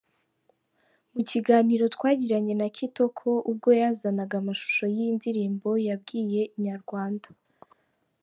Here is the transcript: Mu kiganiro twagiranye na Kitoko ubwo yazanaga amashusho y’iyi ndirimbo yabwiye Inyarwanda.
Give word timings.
Mu 1.13 1.21
kiganiro 1.29 1.83
twagiranye 1.95 2.53
na 2.61 2.67
Kitoko 2.75 3.27
ubwo 3.49 3.69
yazanaga 3.81 4.33
amashusho 4.41 4.83
y’iyi 4.95 5.11
ndirimbo 5.17 5.69
yabwiye 5.87 6.41
Inyarwanda. 6.55 7.27